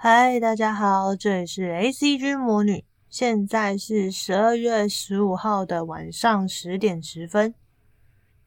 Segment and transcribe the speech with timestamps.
[0.00, 7.52] 嗨，大家好，这里是 ACG 魔女，现在是十二月十五号的晚上十点十分。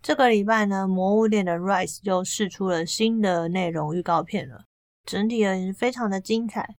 [0.02, 4.64] 这个礼拜呢，《魔物猎的 Rise》又释出了新的内容预告片了，
[5.06, 6.78] 整体而言非常的精彩。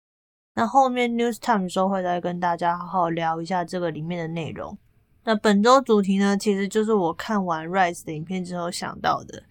[0.55, 4.79] 那后面 News Time 的时候会再跟大家好好聊一下这个里面的内容。
[5.25, 9.43] 那本周主题呢，其实就是我看完 Rise 的影片之后想到的。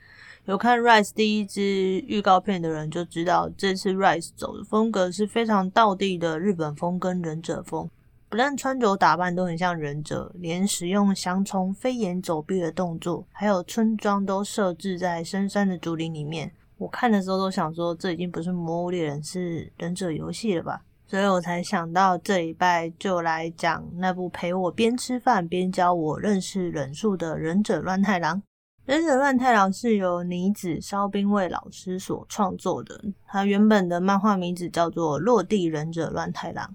[0.46, 7.88] 有看 Rise 第一支预告片的人就知道，这次 Rise 走的风格是非常道地的日本风跟忍者风，
[8.28, 16.52] 不但穿着打扮都很像忍者，连使用翔虫飞檐走壁的动作，还有村庄都设置在深山的竹林里面。
[16.80, 20.82] 我看的时候都想说，这已经不是魔物猎人，是忍者游戏了吧？
[21.06, 28.42] 所以我才想到这礼拜就来讲那部陪我边吃饭边教我认识忍术的忍者乱太郎。
[28.92, 36.68] 忍者乱太郎是由妮子烧兵卫老师所创作的，他原本的漫画名字叫做《落地忍者乱太郎》，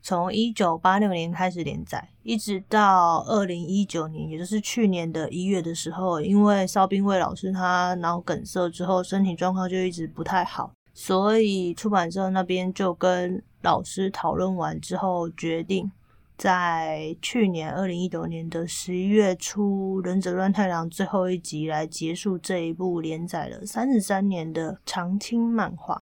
[0.00, 15.92] 从一九八六年开始连载，一直到二零一九年，也就是去年的一月的时候，因为烧兵卫老师他脑梗塞之后，身体状况就一直不太好，所以出版社那边就跟老师讨论完之后决定。
[16.40, 26.00] 在去年二零一九年的十一月初，《忍者乱太郎》最后一集来结束这一部连载了三十三年的长青漫画。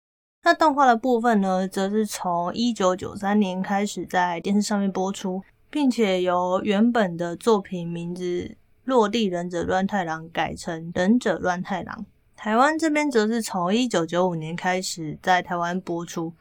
[0.44, 8.22] 那动画的部分呢，则是从一九九三年开始在电视上面播出，并且由原本的作品名字
[8.84, 11.96] 《落地忍者乱太郎》改成《忍者乱太郎》。
[12.36, 16.32] 台湾这边则是从一九九五年开始在台湾播出，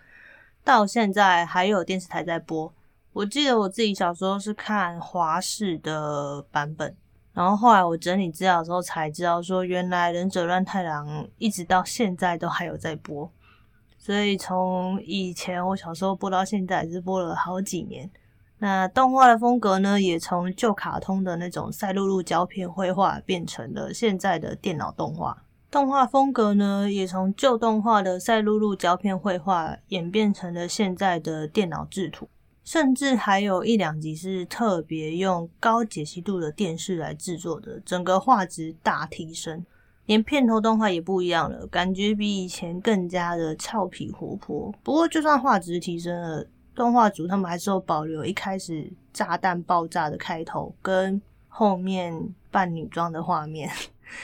[0.63, 2.71] 到现在还有电视台在播。
[3.11, 6.95] 我记得我自己小时候是看华视的版本，
[7.33, 13.29] 然后后来我整理资料的时候才知道，说原来《忍者乱太郎》一直到现在都还有在播，
[13.97, 18.09] 所以从以前我小时候播到现在也是播了好几年。
[18.59, 25.43] 那动画的风格呢，也从旧卡通的那种赛璐璐胶片绘画变成了现在的电脑动画。
[25.71, 32.27] 动画风格呢，也从旧动画的赛璐璐胶片绘画演变成了现在的电脑制图。
[32.69, 39.65] 甚至还有一两集是特别用高解析度的电视来制作的，整个画质大提升，
[40.05, 44.71] 连片头动画也不一样了，感觉比以前更加的俏皮活泼。
[44.83, 53.67] 不过，就算画质提升了，动画组他们还是有保留一开始炸弹爆炸的开头跟后面扮女装的画面。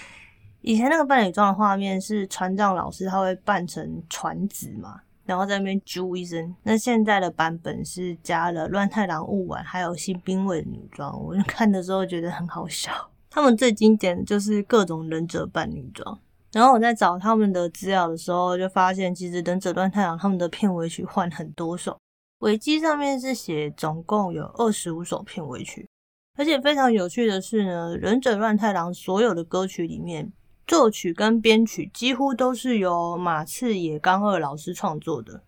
[0.62, 5.02] 以前那个扮女装的画面是船长老师他会扮成船子嘛？
[5.26, 12.92] 然后在那边啾一声，那现在的版本是加了乱太郎雾丸还有新兵卫的女装，我就看的时候觉得很好笑。
[13.30, 16.20] 他们最经典的就是各种忍者扮女装。
[16.52, 22.00] 然后我在找他们的资料的时候，就发现其实忍者乱太郎他们的片尾曲换很多首，
[22.40, 25.90] 维基上面是写总共有二十五首片尾曲。
[26.38, 30.32] 而且非常有趣的是呢，忍者乱太郎所有的歌曲里面。
[30.68, 35.44] 作曲跟编曲几乎都是由马刺野刚二老师创作的，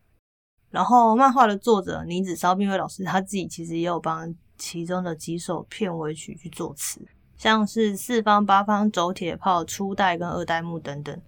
[0.69, 7.01] 然后漫画的作者妮子烧兵卫老师他自己其实也有帮其中的几首片尾曲去作词，
[7.37, 11.19] 像是四方八方走铁炮初代跟二代目等等。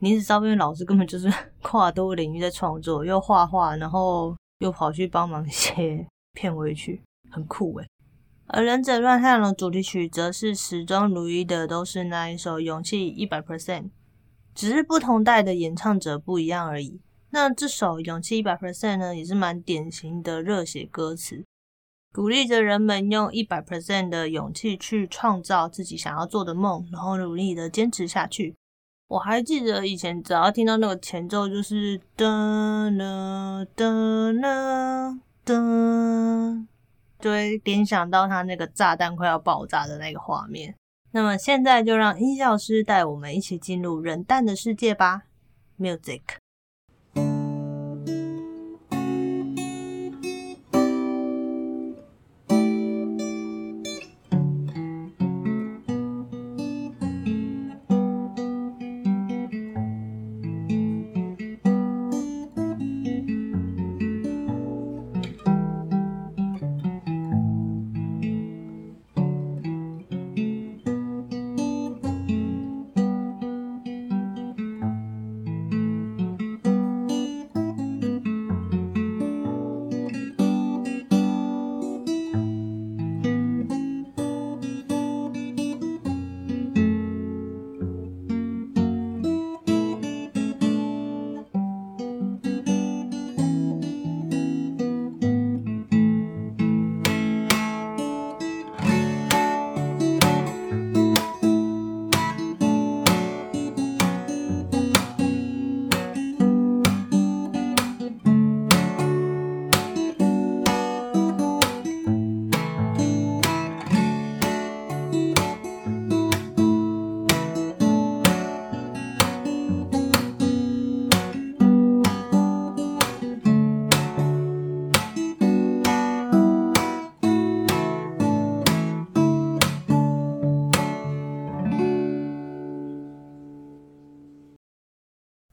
[0.00, 7.86] 妮子烧兵卫老师根本就是 跨多领域在创作，又画画，然后又跑去帮忙写片尾曲，很酷诶。
[8.50, 13.82] 而《忍者乱太郎》的主题曲则是始终如一的，都是那一首《勇气一百 percent》，
[14.54, 16.98] 只是不同代的演唱者不一样而已。
[17.28, 21.44] 那这首《勇气一百 percent》呢，也是蛮典型的热血歌词，
[22.10, 28.56] 鼓励着人们用一百 percent 的勇气去创造自己想要做的梦，然后努力的坚持下去。
[29.08, 36.77] 我还记得以前只要听到那个前奏，就是噔噔噔噔噔。
[37.18, 40.74] 就会联想到他那个炸弹快要爆炸的那个画面。
[41.12, 45.22] 那么现在就让音效师带我们一起进入忍蛋的世界吧
[45.78, 46.22] ，Music。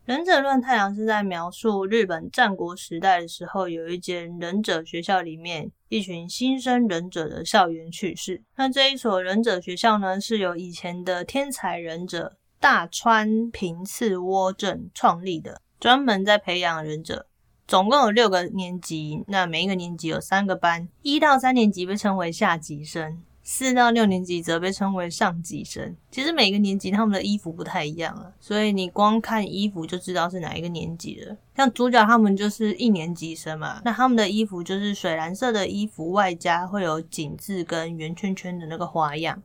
[0.06, 8.44] 忍者乱太郎是在描述日本战国时代的时候，有一间忍者学校里面一群新生忍者的校园趣事。
[8.56, 17.26] 那这一所忍者学校呢，是由以前的天才忍者大川平次倭正创立的，专门在培养忍者。
[17.68, 23.24] 总共有六个年级，那每一个年级有三个班，一到三年级被称为下级生。
[23.48, 25.96] 四到六年级则被称为上级生。
[26.10, 31.38] 其实每个年级他们的衣服不太一样啊，所以你光看衣服就知道是哪一个年级的。
[31.56, 39.42] 像主角他们就是一年级生嘛，那他们的衣服就是水蓝色的衣服，外加会有井字跟圆圈圈的那个花样。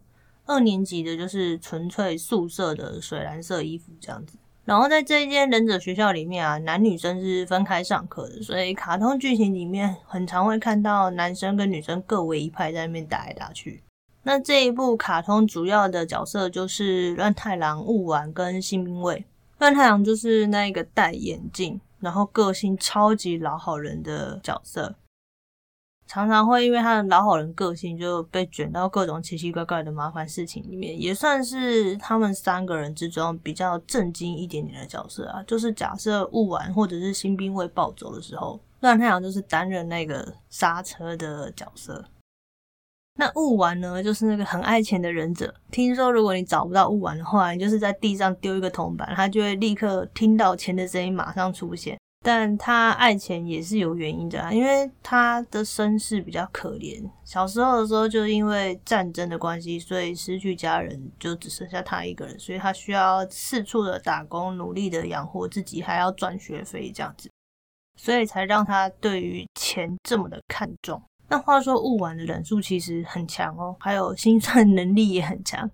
[0.47, 4.38] 二年级的就是纯粹素色的水蓝色衣服这样子。
[4.64, 13.82] 然后在这一间忍者学校里面啊，男女生是分开上课的，所以卡通剧情里面很常会看到男生跟女生各为一派在那边打来打去。
[14.22, 19.25] 那这一部卡通主要的角色就是乱太郎、雾丸跟新兵卫。
[19.58, 24.94] 乱太郎就是那个戴眼镜，然后个性超级老好人的角色，
[26.06, 35.43] 常常会因为他的老好人个性就被卷到各种奇奇怪怪的麻烦事情里面，也算是他们三个人之中比较正经一点点的角色啊。
[35.46, 42.05] 就是假设雾丸或者是新兵卫暴走的时候，乱太郎就是担任那个刹车的角色。
[43.17, 45.55] 那雾丸呢，就是那个很爱钱的忍者。
[45.71, 51.99] 听说如果你找不到雾丸的话，你就是在地上丢一个铜板，他就会立刻听到钱的声音，马上出现。
[52.23, 57.03] 但他爱钱也是有原因的啊，因为他的身世比较可怜。
[57.25, 67.31] 小时候的时候，就因为战争的关系，所以失去家人，就只剩下他一个人，所以他需要四处的打工，努力的养活自己，还要赚学费这样子，
[67.97, 71.03] 所以才让他对于钱这么的看重。
[71.31, 75.71] 那话说，雾丸的忍术其实很强哦，还有心算 能力也很强。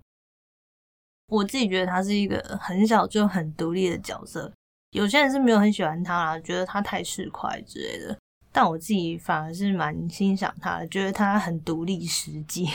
[1.29, 4.53] 我自己觉得他是一个很小就很独立的角色，
[4.91, 8.15] 有些人是没有很喜欢他啦，觉得他太市侩之类的。
[8.51, 12.69] 但我自己反而是蛮欣赏他的，觉得他很独立实际。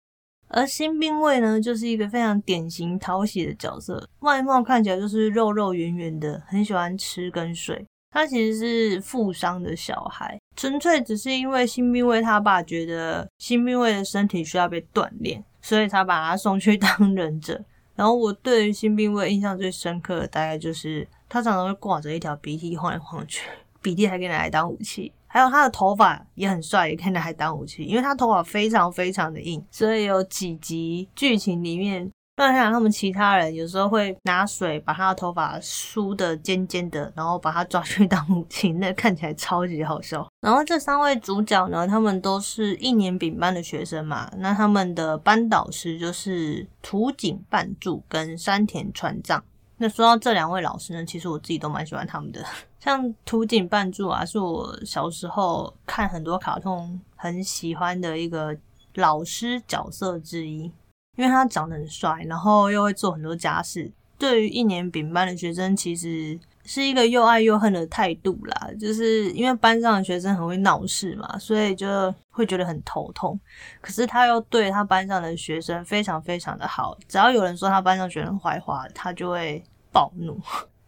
[0.48, 7.84] 而新兵卫呢，就是一个非常典型讨喜的角色，外貌看起来就是肉肉圆圆的，很喜欢吃跟睡。
[8.16, 17.62] 他其实是富商的小孩，纯粹只是因为新兵卫他爸觉得新兵卫的身体需要被锻炼，所以才把他送去 当忍者。
[17.94, 23.50] 然后我对于新兵卫印象最深刻的，大概就是他常常会挂着一条鼻涕晃来晃去，
[23.82, 25.12] 鼻涕还可以拿来当武器。
[25.26, 32.10] 还有他的头发也很帅，也可以拿来当武器，因为他头发非常非常的硬，所以有几集剧情里面。
[32.36, 40.26] 乱太郎他们其他人有时候会拿水把他的头发梳得尖尖的，然后把他抓去当母亲，那看起来超级好笑。
[40.42, 49.42] 然后这三位主角呢，他们都是一年丙班的学生嘛，那他们的班导师就是土井半助跟山田川藏。
[49.78, 52.44] 那说到这两位老师呢，其实我自己都蛮喜欢他们的。
[52.78, 58.54] 像土井半助啊，是我小时候看很多卡通很喜欢的一个
[58.94, 60.70] 老师角色之一。
[61.16, 68.70] 因为他长得很帅，然后又会做很多家事，对于一年丙班的学生，其实是一个又爱又恨的态度啦。
[68.78, 73.38] 就是因为班上的学生很会闹事嘛，所以就会觉得很头痛。
[73.80, 80.40] 可是他又对他班上的学生非常非常的好，只要有人说他班上学生坏话，他就会暴怒。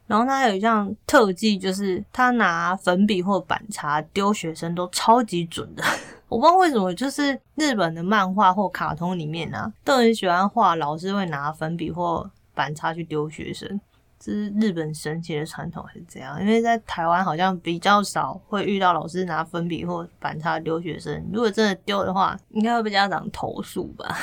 [0.09, 5.85] 然后他有一项特技，就是他拿粉笔或板擦丢学生都超级准的。
[6.29, 13.81] 我不知道为什么，就是日本的漫画或卡通里面啊，都很喜欢画老师会拿粉笔或板擦去丢学生，
[14.19, 16.41] 这是日本神奇的传统还是怎样？
[16.41, 24.17] 因为在台湾好像比较少会遇到老师拿粉笔或板擦丢学生，如果真的丢的话，应该会被家长投诉吧。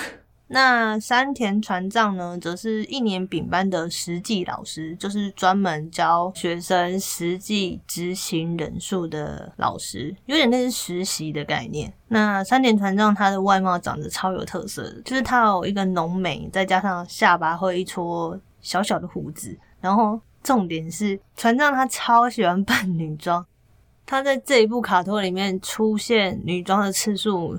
[0.48, 11.92] 那山田船藏呢，则是一年丙班的实际老师，就是专门教学生实际执行忍术的老师，有点类似实习的概念。
[12.10, 23.44] 那山田船藏他的外貌长得超有特色，就是他有一个浓眉，再加上下巴会一撮小小的胡子，然后重点是船藏他超喜欢扮女装，
[24.06, 27.58] 他在这一部卡通里面出现女装的次数。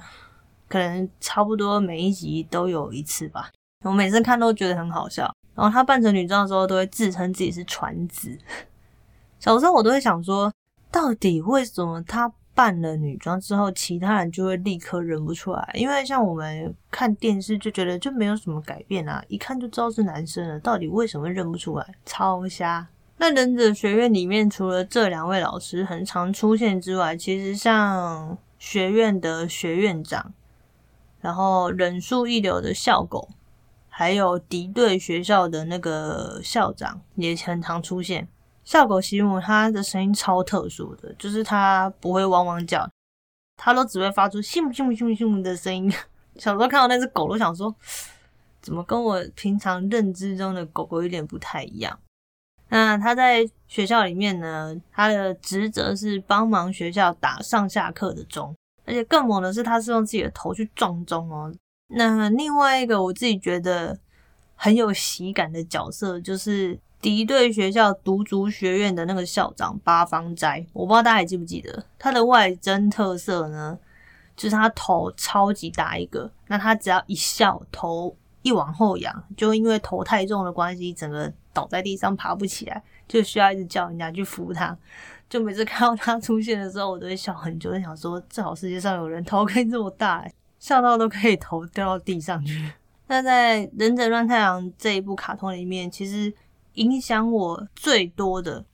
[0.69, 3.51] 可能差不多每一集都有一次吧，
[3.85, 5.33] 我每次看都觉得很好笑。
[5.55, 8.37] 然后他扮成女装的时候，都会自称自己是传子。
[9.41, 10.53] 小时候我都会想说，
[10.91, 15.71] 到底为什么他扮了女装之后，其他人就会立刻认不出来？
[15.75, 20.59] 因为像我们看电视就觉得就没有什么改变啊，一看就知道是男生了。
[20.61, 21.87] 到底为什么认不出来？
[22.05, 22.87] 超瞎。
[23.19, 30.35] 那忍者学院里面除了这两位老师很常出现之外，其实像学院的学院长。
[31.27, 33.29] 然后忍术一流的校狗，
[33.89, 38.29] 还有敌对学校的那个校长也很常出现。
[38.63, 42.89] 校狗西姆它的声音超特殊的，就是它不会汪汪叫，
[43.57, 45.93] 它都只会发出咻咻咻咻的声音。
[46.37, 47.75] 小时候看到那只狗，都想说，
[48.61, 51.99] 怎么跟我平常认知中的狗狗有点不太一样？
[52.69, 58.55] 那它在学校里面呢，它的职责是帮忙学校打上下课的钟，
[58.87, 61.53] 而且更猛的是，他是用自己的头去撞钟哦。
[61.89, 63.99] 那另外一个我自己觉得
[64.55, 70.65] 很有喜感的角色，就是敌对学校独竹学院的那个校长八方斋。
[70.73, 73.79] 我不知道大家还记不记得他的外征特色呢？
[74.37, 84.77] 就是他头超级大一个，那他只要一笑，头一往后仰，就因为头太重的关系，整个倒在地上爬不起来，就需要一直叫人家去扶他。
[85.29, 90.27] 就每次看到他出现的时候，我都会笑很久，就想说，最好世界上有人头可以这么大，
[90.59, 92.73] 笑到都可以头掉到地上去。
[93.09, 96.33] 那在《忍者乱太郎》这一部卡通里面，其实
[96.75, 98.65] 影响我最多的。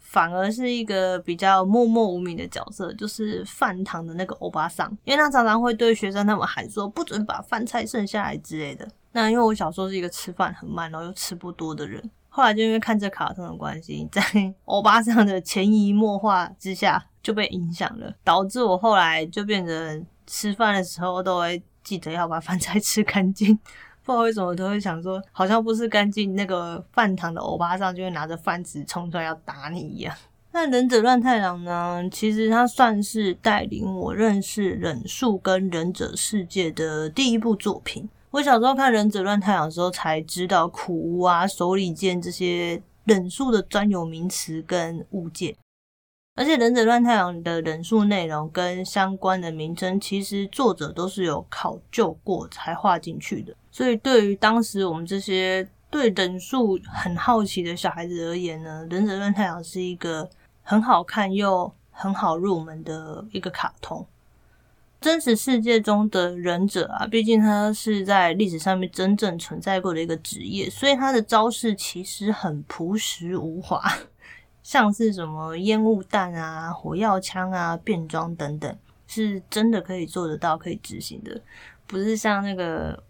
[0.00, 8.88] 反而是一个比较默默无名的角色，就是饭堂的那个欧巴桑，因为他常常会对学生他们喊说不准把饭菜剩下来之类的。
[9.12, 12.02] 那因为我小时候是一个吃饭很慢，然后又吃不多的人，
[12.38, 14.22] 后来就因为看这卡通的关系， 在
[14.64, 23.58] 欧巴桑的潜移默化之下就被影响了，导致我后来就变成吃饭的时候都会记得要把饭菜吃干净。
[24.06, 30.14] 不知道为什么都会想说，好像不是干净那个饭堂的欧巴桑就会拿着饭匙冲出来要打你一样。
[30.52, 32.08] 那忍者乱太郎呢？
[32.08, 38.08] 其实他算是带领我认识忍术跟忍者世界的第一部作品。
[38.30, 45.56] 我小时候看忍者乱太郎的时候，才知道苦无啊、手里剑这些忍术的专有名词跟物件。
[46.34, 53.52] 而且忍者乱太郎的忍术内容跟相关的名称，其实作者都是有考究过才画进去的。
[53.72, 60.28] 所以，对于当时我们这些对忍术很好奇的小孩子而言呢，《忍者乱太郎》是一个
[60.62, 64.06] 很好看又很好入门的一个卡通。
[65.00, 73.82] 真实世界中的忍者啊，毕竟他是在历史上面真正存在过的一个职业，所以他的招式其实很朴实无华，
[74.62, 81.40] 像是什么烟雾弹啊、火药枪啊、变装等等，是真的可以做得到、可以执行的，
[81.86, 83.02] 不是像那个。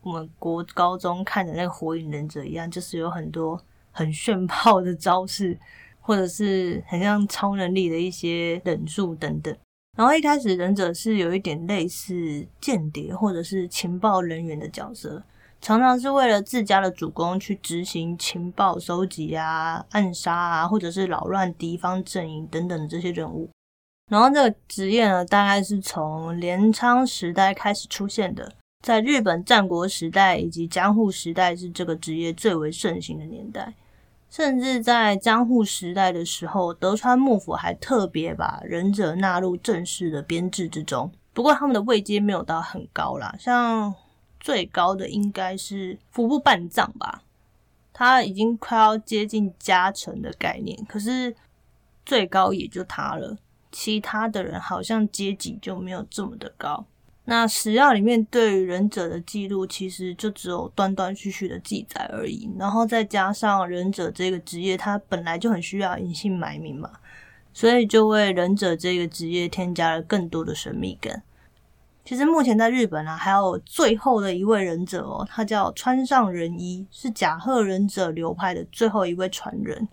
[0.00, 5.58] 我们国高中看的那个火影忍者一样，就是有很多很炫炮的招式，
[6.00, 9.54] 或者是很像超能力的一些忍术等等。
[9.98, 15.20] 然后一开始忍者是有一点类似间谍或者是情报人员的角色，
[15.60, 23.50] 常常是为了自家的主公去执行情报收集啊、暗杀啊，或者是扰乱敌方阵营等等的这些任务。
[24.08, 28.52] 然后这个职业呢，大概是从镰仓时代开始出现的。
[28.84, 33.74] 在日本战国时代以及江户时代是这个职业最为盛行的年代，
[34.30, 41.10] 甚至在江户时代的时候，德川幕府还特别把忍者纳入正式的编制之中。
[41.32, 43.94] 不过他们的位阶没有到很高啦，像
[44.38, 47.22] 最高的应该是服部半藏吧，
[47.92, 51.34] 他已经快要接近家臣的概念，可是
[52.04, 53.38] 最高也就他了，
[53.72, 56.84] 其他的人好像阶级就没有这么的高。
[57.30, 62.50] 那史料里面对于忍者的记录，其实就只有断断续续的记载而已。
[62.58, 66.90] 然后再加上忍者这个职业，它本来就很需要隐姓埋名嘛，
[67.52, 71.22] 所以就为忍者这个职业添加了更多的神秘感。
[72.02, 79.86] 其实目前在日本啊，还有最后的一位忍者哦，他叫川上仁一，是甲贺忍者流派的最后一位传人。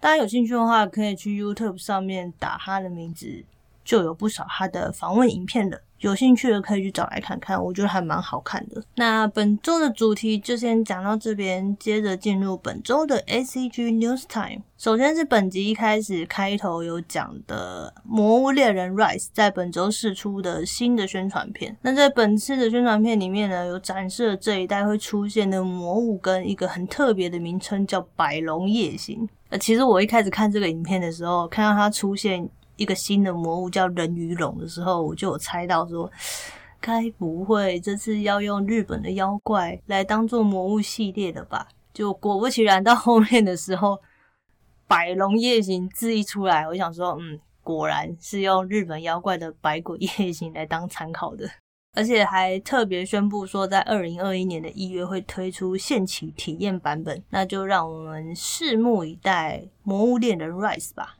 [0.00, 3.44] 大家有兴趣的话，可以去 YouTube 上面打他的名字，
[3.84, 5.80] 就有不少他的访问影片的。
[6.00, 8.82] 有兴趣的可以去找来看看，我觉得还蛮好看的。
[8.96, 14.62] 那本周的主题就先讲到这边，接着进入本周的 ACG News Time。
[14.78, 21.76] 首先是本集一开始开头有讲的《魔物猎人 Rise》在本周释出的新的宣传片。
[21.82, 29.28] 那在本次的宣传片里面呢，有展示了这一代会出现的魔物跟一个很特别的名称叫百龙夜行。
[29.50, 32.48] 呃，其实我一开始看这个影片的时候，看到它出现。
[32.80, 36.10] 一个新的魔物叫人鱼龙的时候，我就有猜到说，
[36.80, 41.68] 该不会这次要用日本的妖怪来当做魔物系列的吧？
[41.92, 44.00] 就果不其然，到后面的时候，
[44.88, 51.46] 百龙夜行字一出来，我想说，嗯，果然是用日本妖怪的百鬼夜行来当参考的，
[51.94, 61.18] 而且还特别宣布说，在二零二一年的一月会推出限期体验版本，那就让我们拭目以待，魔物猎人 Rise 吧。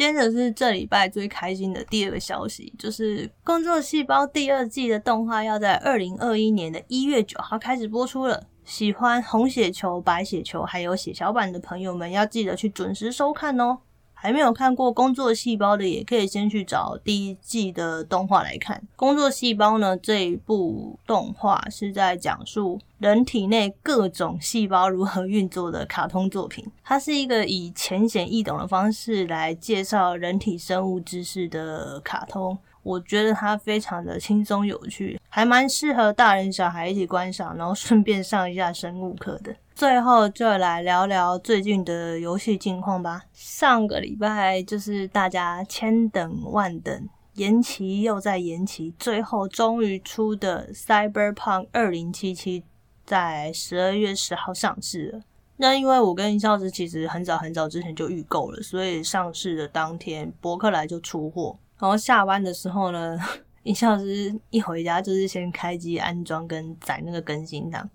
[0.00, 8.44] 接着是这礼拜最开心的第二个消息，就是《工作细胞》第二季的动画要在二零二一年的一月九号开始播出了。
[8.64, 13.76] 喜欢红血球、白血球还有血小板的朋友们，要记得去准时收看哦。
[14.22, 18.76] 还没有看过《工作细胞》的，也可以先去找第一季的动画来看。
[18.94, 26.62] 《工作细胞》呢，这一部动画是在讲述人体内各种细胞如何运作的卡通作品。
[26.84, 32.58] 它是一个以浅显易懂的方式来介绍人体生物知识的卡通。
[32.82, 39.54] 我觉得它非常的轻松有趣，还蛮适合大人小孩一起观赏，然后顺便上一下生物课的。
[39.74, 43.22] 最后就来聊聊最近的游戏近况吧。
[43.32, 52.34] 上个礼拜就是大家千等万等，延期又再延期，最后终于出的《Cyberpunk 2077》
[53.06, 55.20] 在十二月十号上市了。
[55.56, 61.58] 那因为我跟林孝之其实很早很早之前就预购了，所以上市的当天博客来就出货。
[61.80, 63.18] 然后下班的时候呢，
[63.62, 67.88] 音效师一回家就是先开机安装跟载那个更新档。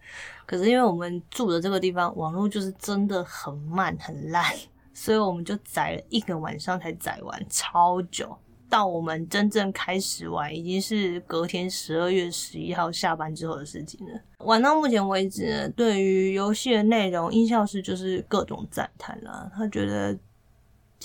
[0.48, 4.44] 可是因为我们住的这个地方网络就是真的很慢很烂，
[4.92, 8.36] 所以我们就载了一个晚上才载完，超久。
[8.68, 14.20] 到我们真正开始玩，已经是隔天十二月十一号下班之后的事情了。
[14.39, 19.51] 玩到目前为止呢，对于游戏的内容，音效师就是各种赞叹啦。
[19.56, 20.18] 他觉得。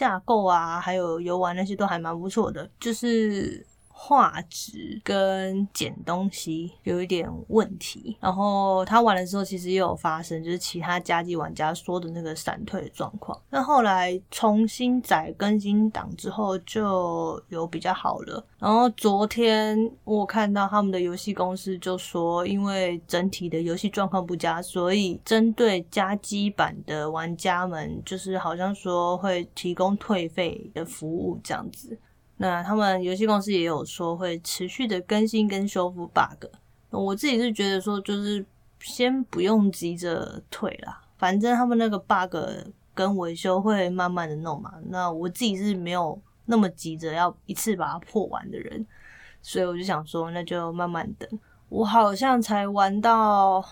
[0.01, 3.67] 架构啊，还有游玩那些都还蛮不错的，就是。
[4.03, 13.39] 画质跟剪东西有一点问题，然后他玩的时候其实也有发生，就是其他家机玩家说的那个闪退的状况。
[13.51, 18.43] 那后来重新载更新档之后就有比较好了。
[18.59, 31.97] 然后昨天我看到他们的游戏公司就说，因为整体的游戏状况不佳，所以针对家机版的玩家们，就是好像说会提供退费的服务这样子。
[32.43, 36.47] 那他们游戏公司也有说会持续的更新跟修复 bug，
[36.89, 38.43] 我自己是觉得说就是
[38.81, 42.35] 先不用急着退啦，反正他们那个 bug
[42.95, 44.73] 跟维修会慢慢的弄嘛。
[44.87, 48.87] 那我自己是没有那么急着要一次把它破完的人，
[49.43, 51.29] 所以我就想说那就慢慢等。
[51.69, 53.63] 我好像才玩到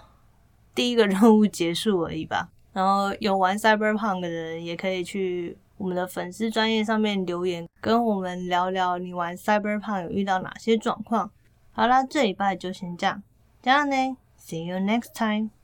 [0.74, 2.50] 第一个任务结束而已吧。
[2.74, 5.56] 然后有玩 Cyberpunk 的人也可以去。
[5.78, 11.30] 我们的粉丝专业上面留言，跟我们聊聊你玩 Cyberpunk 有遇到哪些状况。
[11.72, 13.22] 好啦，这礼拜就先这样，
[13.62, 15.57] 这样呢，See you next time。